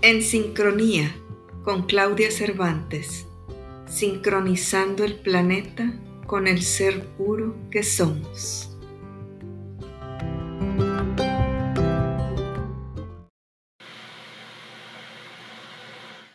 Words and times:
En 0.00 0.22
sincronía 0.22 1.12
con 1.64 1.88
Claudia 1.88 2.30
Cervantes, 2.30 3.26
sincronizando 3.88 5.02
el 5.02 5.16
planeta 5.16 5.92
con 6.24 6.46
el 6.46 6.62
ser 6.62 7.04
puro 7.16 7.56
que 7.72 7.82
somos. 7.82 8.70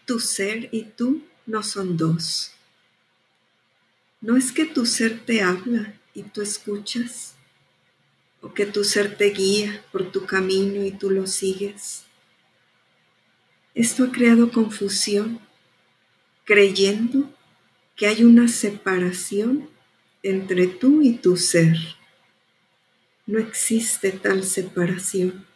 Tu 0.05 0.19
ser 0.19 0.67
y 0.73 0.83
tú 0.83 1.21
no 1.45 1.63
son 1.63 1.95
dos. 1.95 2.51
No 4.19 4.35
es 4.35 4.51
que 4.51 4.65
tu 4.65 4.85
ser 4.85 5.25
te 5.25 5.41
habla 5.41 5.93
y 6.13 6.23
tú 6.23 6.41
escuchas, 6.41 7.35
o 8.41 8.53
que 8.53 8.65
tu 8.65 8.83
ser 8.83 9.15
te 9.15 9.29
guía 9.29 9.85
por 9.93 10.11
tu 10.11 10.25
camino 10.25 10.83
y 10.83 10.91
tú 10.91 11.09
lo 11.09 11.27
sigues. 11.27 12.03
Esto 13.75 14.03
ha 14.03 14.11
creado 14.11 14.51
confusión, 14.51 15.39
creyendo 16.45 17.33
que 17.95 18.05
hay 18.05 18.23
una 18.23 18.47
separación 18.47 19.67
entre 20.21 20.67
tú 20.67 21.01
y 21.01 21.13
tu 21.13 21.37
ser. 21.37 21.75
No 23.25 23.39
existe 23.39 24.11
tal 24.11 24.43
separación. 24.43 25.47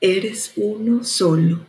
Eres 0.00 0.52
uno 0.56 1.04
solo. 1.04 1.64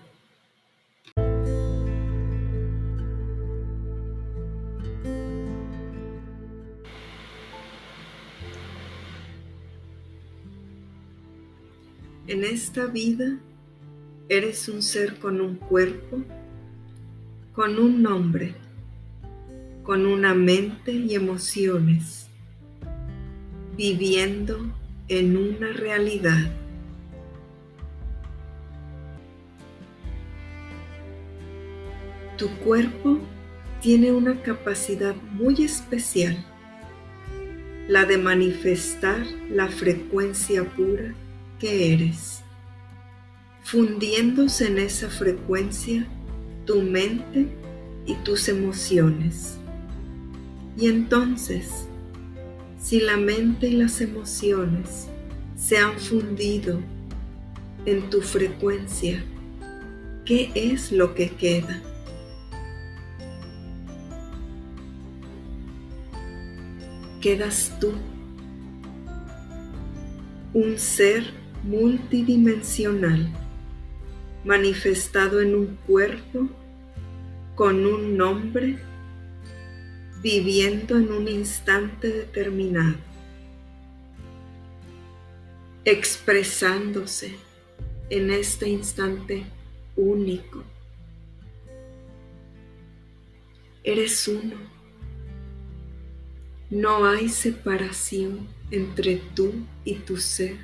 En 12.26 12.44
esta 12.44 12.88
vida 12.88 13.38
eres 14.30 14.70
un 14.70 14.82
ser 14.82 15.20
con 15.20 15.42
un 15.42 15.56
cuerpo, 15.56 16.24
con 17.54 17.78
un 17.78 18.02
nombre, 18.02 18.56
con 19.84 20.06
una 20.06 20.34
mente 20.34 20.92
y 20.92 21.16
emociones, 21.16 22.28
viviendo 23.76 24.60
en 25.08 25.38
una 25.38 25.74
realidad. 25.74 26.52
Tu 32.38 32.50
cuerpo 32.64 33.20
tiene 33.82 34.12
una 34.12 34.42
capacidad 34.42 35.16
muy 35.34 35.64
especial, 35.64 36.38
la 37.88 38.06
de 38.06 38.18
manifestar 38.18 39.26
la 39.50 39.68
frecuencia 39.68 40.64
pura 40.64 41.14
que 41.60 41.94
eres, 41.94 42.43
fundiéndose 43.64 44.68
en 44.68 44.78
esa 44.78 45.10
frecuencia 45.10 46.08
tu 46.66 46.82
mente 46.82 47.48
y 48.06 48.16
tus 48.16 48.50
emociones. 48.50 49.58
Y 50.78 50.88
entonces, 50.88 51.88
si 52.80 53.00
la 53.00 53.18
mente 53.18 53.68
y 53.68 53.74
las 53.74 54.02
emociones 54.02 55.08
se 55.56 55.78
han 55.78 55.98
fundido 55.98 56.80
en 57.86 58.10
tu 58.10 58.22
frecuencia, 58.22 59.24
¿qué 60.26 60.52
es 60.56 60.92
lo 60.92 61.16
que 61.16 61.30
queda? 61.30 61.82
Quedas 67.22 67.72
tú, 67.80 67.94
un 70.54 70.78
ser 70.78 71.24
multidimensional, 71.64 73.32
manifestado 74.44 75.42
en 75.42 75.56
un 75.56 75.78
cuerpo 75.88 76.50
con 77.56 77.86
un 77.86 78.18
nombre, 78.18 78.78
viviendo 80.22 80.98
en 80.98 81.12
un 81.12 81.28
instante 81.28 82.08
determinado, 82.10 82.96
expresándose 85.86 87.36
en 88.10 88.32
este 88.32 88.70
instante 88.70 89.46
único. 89.96 90.64
Eres 93.84 94.28
uno. 94.28 94.56
No 96.70 97.06
hay 97.06 97.30
separación 97.30 98.48
entre 98.72 99.18
tú 99.36 99.54
y 99.84 99.96
tu 99.96 100.18
ser. 100.18 100.58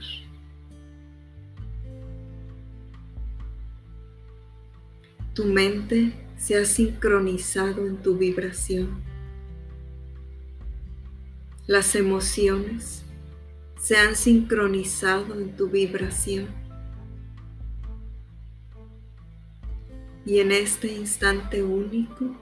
Tu 5.34 5.46
mente 5.46 6.14
se 6.38 6.56
ha 6.58 6.66
sincronizado 6.66 7.86
en 7.86 7.98
tu 7.98 8.18
vibración. 8.18 9.02
Las 11.68 11.96
emociones 11.96 13.04
se 13.80 13.98
han 13.98 14.16
sincronizado 14.16 15.40
en 15.40 15.56
tu 15.56 15.70
vibración. 15.70 16.48
Y 20.26 20.40
en 20.40 20.52
este 20.52 20.94
instante 20.94 21.64
único, 21.64 22.36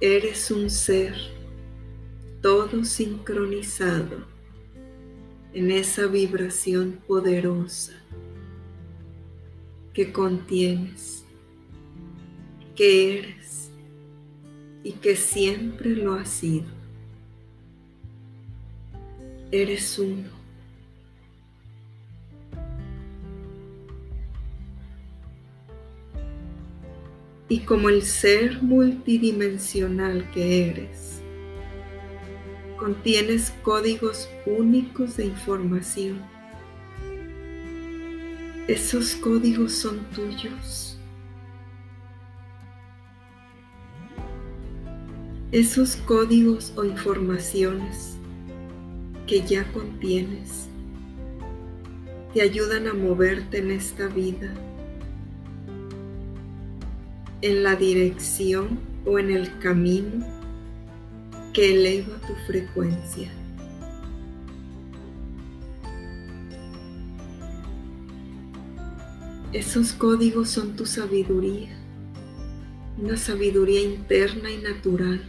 eres 0.00 0.50
un 0.50 0.68
ser 0.68 1.14
todo 2.40 2.84
sincronizado 2.84 4.26
en 5.54 5.70
esa 5.70 6.06
vibración 6.06 6.98
poderosa 7.06 8.01
que 9.92 10.12
contienes, 10.12 11.24
que 12.74 13.18
eres 13.18 13.70
y 14.82 14.92
que 14.92 15.16
siempre 15.16 15.90
lo 15.90 16.14
has 16.14 16.28
sido. 16.28 16.66
Eres 19.50 19.98
uno. 19.98 20.42
Y 27.48 27.60
como 27.60 27.90
el 27.90 28.00
ser 28.00 28.62
multidimensional 28.62 30.30
que 30.30 30.70
eres, 30.70 31.20
contienes 32.78 33.52
códigos 33.62 34.30
únicos 34.46 35.18
de 35.18 35.26
información 35.26 36.31
esos 38.68 39.16
códigos 39.16 39.72
son 39.72 39.98
tuyos. 40.14 40.96
Esos 45.50 45.96
códigos 45.96 46.72
o 46.76 46.84
informaciones 46.84 48.16
que 49.26 49.42
ya 49.42 49.70
contienes 49.72 50.68
te 52.32 52.40
ayudan 52.40 52.86
a 52.86 52.94
moverte 52.94 53.58
en 53.58 53.72
esta 53.72 54.06
vida, 54.06 54.54
en 57.42 57.64
la 57.64 57.74
dirección 57.74 58.78
o 59.04 59.18
en 59.18 59.30
el 59.30 59.58
camino 59.58 60.24
que 61.52 61.74
eleva 61.74 62.16
tu 62.26 62.34
frecuencia. 62.46 63.30
Esos 69.52 69.92
códigos 69.92 70.48
son 70.48 70.76
tu 70.76 70.86
sabiduría, 70.86 71.76
una 72.96 73.18
sabiduría 73.18 73.82
interna 73.82 74.50
y 74.50 74.56
natural. 74.56 75.22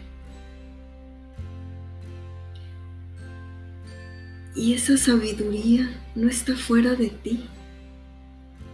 Y 4.56 4.76
esa 4.76 4.96
sabiduría 4.96 6.02
no 6.16 6.30
está 6.30 6.56
fuera 6.56 6.96
de 6.96 7.10
ti, 7.10 7.50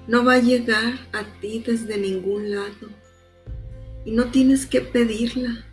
no 0.08 0.24
va 0.24 0.36
a 0.36 0.40
llegar 0.40 0.94
a 1.14 1.24
ti 1.40 1.64
desde 1.66 1.98
ningún 1.98 2.52
lado 2.52 2.90
y 4.06 4.12
no 4.12 4.26
tienes 4.26 4.68
que 4.68 4.82
pedirla 4.82 5.66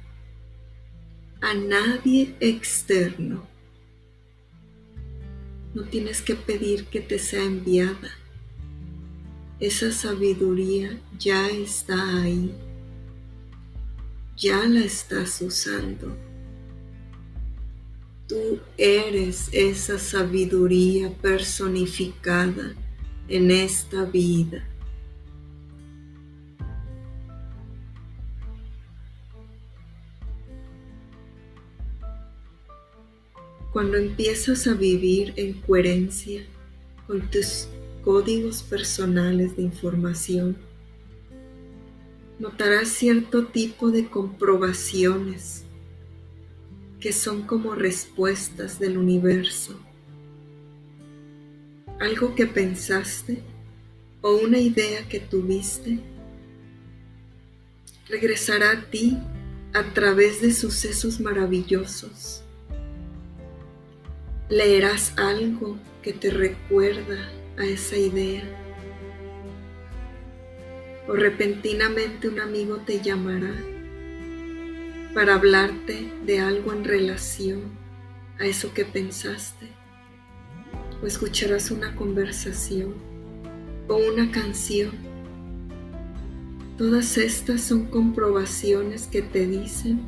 a 1.43 1.53
nadie 1.53 2.35
externo. 2.41 3.47
No 5.75 5.83
tienes 5.83 6.23
que 6.23 6.35
pedir 6.35 6.87
que 6.87 7.03
te 7.03 7.19
sea 7.19 7.45
enviada 7.45 8.11
esa 9.59 9.91
sabiduría 9.91 11.01
ya 11.19 11.49
está 11.49 12.23
ahí, 12.23 12.55
ya 14.37 14.65
la 14.67 14.81
estás 14.81 15.41
usando. 15.41 16.15
Tú 18.29 18.59
eres 18.77 19.49
esa 19.53 19.99
sabiduría 19.99 21.11
personificada 21.23 22.75
en 23.29 23.51
esta 23.51 24.05
vida. 24.05 24.69
Cuando 33.73 33.97
empiezas 33.97 34.67
a 34.67 34.75
vivir 34.75 35.33
en 35.37 35.53
coherencia 35.61 36.45
con 37.07 37.31
tus 37.31 37.69
códigos 38.07 38.63
personales 38.63 39.57
de 39.57 39.63
información. 39.63 40.57
Notarás 42.39 42.87
cierto 42.87 43.47
tipo 43.47 43.91
de 43.91 44.09
comprobaciones 44.09 45.65
que 47.01 47.13
son 47.13 47.43
como 47.43 47.75
respuestas 47.75 48.79
del 48.79 48.97
universo. 48.97 49.77
Algo 51.99 52.37
que 52.37 52.47
pensaste 52.47 53.43
o 54.23 54.37
una 54.37 54.61
idea 54.61 55.09
que 55.09 55.19
tuviste 55.19 55.99
regresará 58.09 58.71
a 58.71 58.85
ti 58.89 59.19
a 59.75 59.83
través 59.95 60.41
de 60.41 60.53
sucesos 60.53 61.19
maravillosos. 61.19 62.45
Leerás 64.49 65.13
algo 65.19 65.77
que 66.03 66.13
te 66.13 66.31
recuerda 66.31 67.33
a 67.59 67.65
esa 67.65 67.97
idea. 67.97 68.45
O 71.09 71.13
repentinamente 71.15 72.29
un 72.29 72.41
amigo 72.41 72.79
te 72.79 73.01
llamará 73.01 73.55
para 75.15 75.35
hablarte 75.35 76.13
de 76.25 76.41
algo 76.41 76.73
en 76.73 76.85
relación 76.85 77.63
a 78.39 78.47
eso 78.47 78.75
que 78.75 78.85
pensaste. 78.85 79.69
O 81.03 81.07
escucharás 81.07 81.71
una 81.71 81.95
conversación 81.95 82.95
o 83.89 83.97
una 83.97 84.31
canción 84.31 85.07
Todas 86.77 87.17
estas 87.17 87.63
son 87.63 87.87
comprobaciones 87.87 89.07
que 89.07 89.23
te 89.23 89.47
dicen 89.47 90.01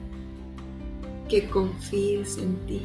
que 1.27 1.49
confíes 1.49 2.37
en 2.37 2.57
ti. 2.67 2.83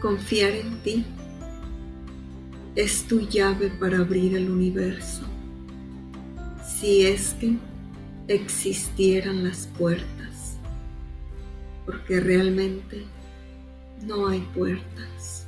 Confiar 0.00 0.52
en 0.52 0.82
ti 0.82 1.04
es 2.74 3.04
tu 3.04 3.28
llave 3.28 3.68
para 3.68 3.98
abrir 3.98 4.36
el 4.36 4.50
universo. 4.50 5.22
Si 6.64 7.06
es 7.06 7.34
que 7.34 7.56
existieran 8.28 9.44
las 9.44 9.66
puertas, 9.66 10.56
porque 11.84 12.20
realmente 12.20 13.04
no 14.06 14.28
hay 14.28 14.40
puertas 14.54 15.46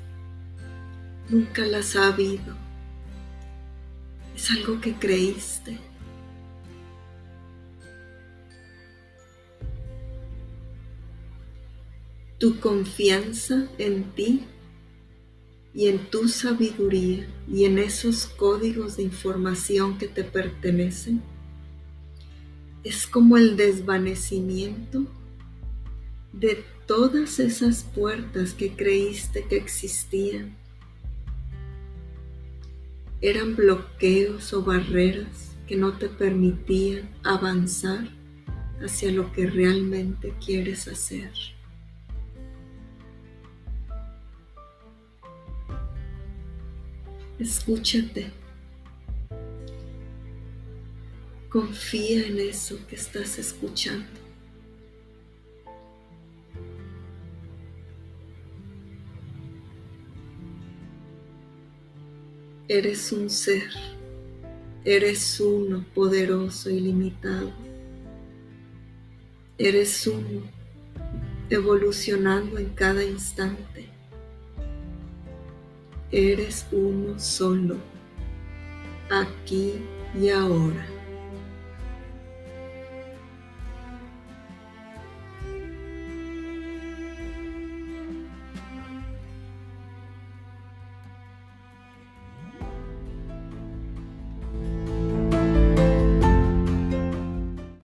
nunca 1.33 1.65
las 1.65 1.97
ha 1.97 2.09
habido. 2.09 2.55
Es 4.37 4.51
algo 4.51 4.81
que 4.81 4.95
creíste. 4.95 5.79
Tu 12.43 12.59
confianza 12.59 13.69
en 13.79 14.03
ti 14.17 14.43
y 15.73 15.87
en 15.87 16.11
tu 16.11 16.27
sabiduría 16.29 17.25
y 17.47 17.67
en 17.67 17.79
esos 17.79 18.27
códigos 18.27 18.97
de 18.97 19.05
información 19.05 19.97
que 19.97 20.09
te 20.09 20.25
pertenecen 20.25 21.23
es 22.83 23.07
como 23.07 23.37
el 23.37 23.57
desvanecimiento 23.57 25.07
de 26.33 26.65
todas 26.89 27.39
esas 27.39 27.85
puertas 27.85 28.55
que 28.55 28.75
creíste 28.75 29.47
que 29.47 29.57
existían 29.57 30.57
eran 33.21 33.55
bloqueos 33.55 34.53
o 34.53 34.65
barreras 34.65 35.53
que 35.69 35.77
no 35.77 35.97
te 35.97 36.09
permitían 36.09 37.09
avanzar 37.23 38.09
hacia 38.85 39.13
lo 39.13 39.31
que 39.31 39.47
realmente 39.47 40.35
quieres 40.45 40.89
hacer. 40.89 41.31
Escúchate. 47.43 48.31
Confía 51.49 52.29
en 52.29 52.39
eso 52.39 52.79
que 52.87 52.95
estás 52.95 53.37
escuchando. 53.37 54.07
Eres 62.69 63.11
un 63.11 63.29
ser, 63.29 63.71
eres 64.85 65.41
uno 65.41 65.85
poderoso 65.97 66.71
y 66.71 66.79
limitado. 66.79 67.53
Eres 69.59 70.07
uno 70.07 70.43
evolucionando 71.51 72.57
en 72.59 72.69
cada 72.69 73.03
instante. 73.03 73.89
Eres 76.13 76.67
uno 76.73 77.19
solo, 77.19 77.77
aquí 79.11 79.77
y 80.15 80.29
ahora. 80.29 80.87